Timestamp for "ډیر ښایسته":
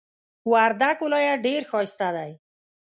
1.45-2.07